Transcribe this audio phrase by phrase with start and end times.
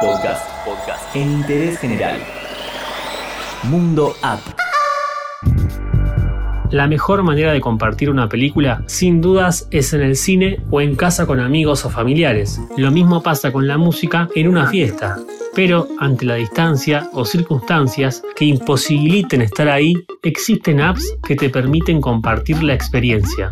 [0.00, 0.48] Podcast.
[0.64, 1.14] Podcast.
[1.14, 2.18] En interés general.
[3.64, 4.40] Mundo App.
[6.70, 10.96] La mejor manera de compartir una película, sin dudas, es en el cine o en
[10.96, 12.58] casa con amigos o familiares.
[12.78, 15.18] Lo mismo pasa con la música en una fiesta.
[15.54, 19.92] Pero ante la distancia o circunstancias que imposibiliten estar ahí,
[20.22, 23.50] existen apps que te permiten compartir la experiencia.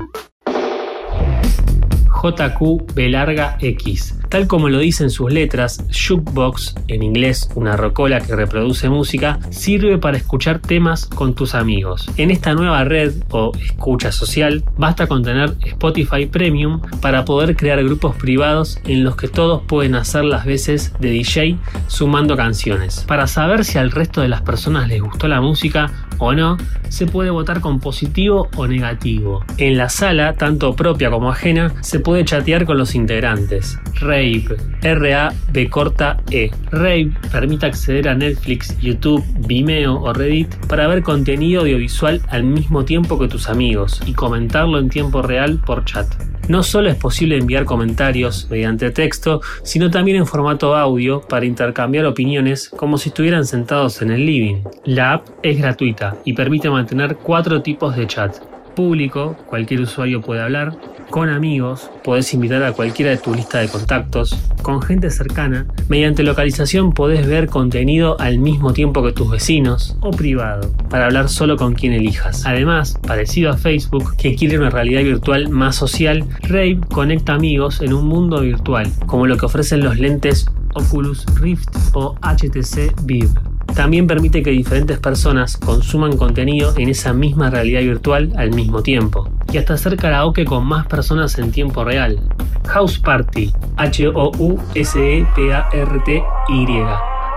[2.21, 4.14] JQ B larga X.
[4.29, 9.97] Tal como lo dicen sus letras, Jukebox, en inglés una rocola que reproduce música, sirve
[9.97, 12.10] para escuchar temas con tus amigos.
[12.19, 17.83] En esta nueva red o escucha social, basta con tener Spotify Premium para poder crear
[17.83, 23.05] grupos privados en los que todos pueden hacer las veces de DJ sumando canciones.
[23.09, 26.57] Para saber si al resto de las personas les gustó la música, o no,
[26.89, 29.45] se puede votar con positivo o negativo.
[29.57, 33.79] En la sala, tanto propia como ajena, se puede chatear con los integrantes.
[34.01, 34.45] Rave,
[34.83, 36.51] R-A-B corta E.
[36.71, 42.85] Rave permite acceder a Netflix, YouTube, Vimeo o Reddit para ver contenido audiovisual al mismo
[42.85, 46.07] tiempo que tus amigos y comentarlo en tiempo real por chat.
[46.49, 52.07] No solo es posible enviar comentarios mediante texto, sino también en formato audio para intercambiar
[52.07, 54.63] opiniones como si estuvieran sentados en el living.
[54.87, 58.37] La app es gratuita y permite mantener cuatro tipos de chat.
[58.74, 60.76] Público, cualquier usuario puede hablar,
[61.10, 66.22] con amigos, podés invitar a cualquiera de tu lista de contactos, con gente cercana, mediante
[66.22, 71.56] localización podés ver contenido al mismo tiempo que tus vecinos o privado, para hablar solo
[71.56, 72.44] con quien elijas.
[72.44, 77.94] Además, parecido a Facebook, que quiere una realidad virtual más social, Rave conecta amigos en
[77.94, 83.47] un mundo virtual, como lo que ofrecen los lentes Oculus Rift o HTC Vive.
[83.78, 89.31] También permite que diferentes personas consuman contenido en esa misma realidad virtual al mismo tiempo.
[89.53, 92.19] Y hasta hacer karaoke con más personas en tiempo real.
[92.66, 94.78] House Party, H-O-U-S-E-P-A-R-T-Y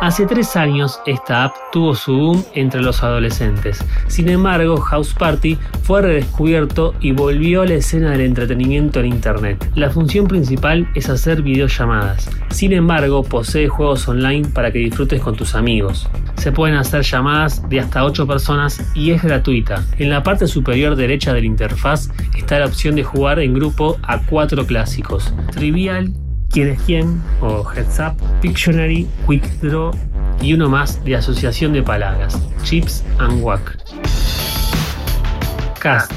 [0.02, 3.86] Hace tres años esta app tuvo su boom entre los adolescentes.
[4.08, 9.64] Sin embargo, House Party fue redescubierto y volvió a la escena del entretenimiento en Internet.
[9.76, 12.32] La función principal es hacer videollamadas.
[12.50, 16.10] Sin embargo, posee juegos online para que disfrutes con tus amigos.
[16.36, 19.86] Se pueden hacer llamadas de hasta 8 personas y es gratuita.
[20.00, 24.00] En la parte superior derecha de la interfaz está la opción de jugar en grupo
[24.02, 25.32] a cuatro clásicos.
[25.52, 26.11] Trivial,
[26.52, 29.92] quién es quién, o Heads Up, Pictionary, Quick Draw
[30.42, 33.78] y uno más de asociación de palabras, Chips and Wack.
[35.80, 36.11] Cast.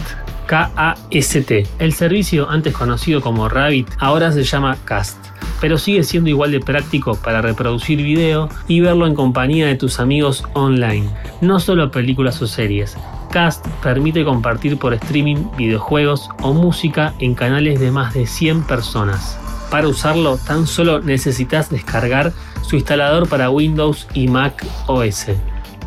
[0.47, 1.67] K-A-S-T.
[1.79, 5.17] El servicio antes conocido como Rabbit ahora se llama Cast,
[5.61, 10.01] pero sigue siendo igual de práctico para reproducir video y verlo en compañía de tus
[10.01, 11.09] amigos online,
[11.41, 12.97] no solo películas o series.
[13.31, 19.39] Cast permite compartir por streaming videojuegos o música en canales de más de 100 personas.
[19.71, 22.33] Para usarlo tan solo necesitas descargar
[22.63, 25.27] su instalador para Windows y Mac OS.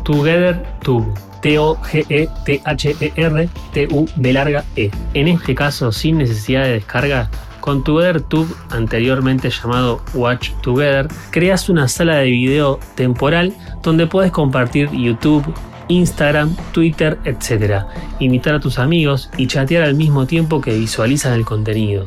[0.04, 1.14] TogetherTube.
[1.42, 2.38] T-O-G-E-T-H-E-R-T-U
[4.16, 4.90] B larga E.
[5.14, 7.30] En este caso, sin necesidad de descarga,
[7.60, 14.90] con TogetherTube, anteriormente llamado Watch Together, creas una sala de video temporal donde puedes compartir
[14.90, 15.44] YouTube,
[15.88, 17.84] Instagram, Twitter, etc.
[18.20, 22.04] Invitar a tus amigos y chatear al mismo tiempo que visualizan el contenido.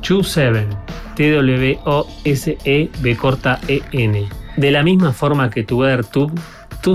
[0.00, 0.66] Choo7
[1.14, 2.90] T-W-O-S-E-B
[3.68, 4.28] E-N.
[4.56, 6.38] De la misma forma que tu TubeTube,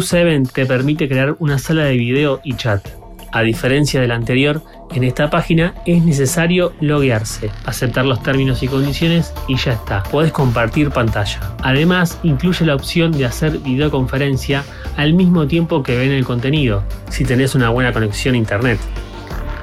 [0.02, 2.88] 7 te permite crear una sala de video y chat.
[3.32, 4.62] A diferencia del anterior,
[4.94, 10.04] en esta página es necesario loguearse, aceptar los términos y condiciones y ya está.
[10.04, 11.40] Puedes compartir pantalla.
[11.62, 14.64] Además, incluye la opción de hacer videoconferencia
[14.96, 18.80] al mismo tiempo que ven el contenido, si tenés una buena conexión a internet.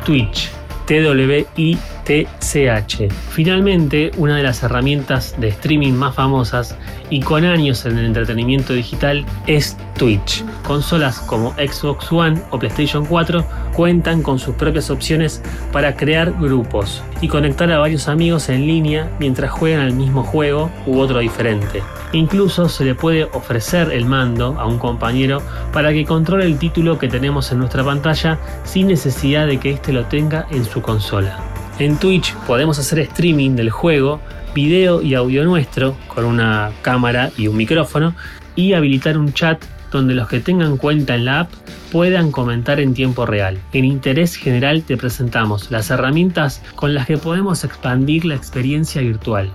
[0.05, 0.51] Twitch,
[0.87, 3.11] TWI TCH.
[3.31, 6.77] Finalmente, una de las herramientas de streaming más famosas
[7.11, 10.45] y con años en el entretenimiento digital es Twitch.
[10.67, 13.45] Consolas como Xbox One o PlayStation 4
[13.75, 19.11] cuentan con sus propias opciones para crear grupos y conectar a varios amigos en línea
[19.19, 21.83] mientras juegan al mismo juego u otro diferente.
[22.13, 25.43] Incluso se le puede ofrecer el mando a un compañero
[25.73, 29.93] para que controle el título que tenemos en nuestra pantalla sin necesidad de que éste
[29.93, 31.54] lo tenga en su consola.
[31.81, 34.21] En Twitch podemos hacer streaming del juego,
[34.55, 38.15] video y audio nuestro con una cámara y un micrófono
[38.55, 39.61] y habilitar un chat
[39.91, 41.53] donde los que tengan cuenta en la app
[41.91, 43.59] puedan comentar en tiempo real.
[43.73, 49.51] En Interés General te presentamos las herramientas con las que podemos expandir la experiencia virtual,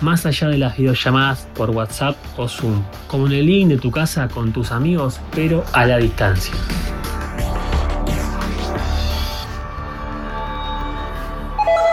[0.00, 3.90] más allá de las videollamadas por WhatsApp o Zoom, como en el link de tu
[3.90, 6.54] casa con tus amigos, pero a la distancia.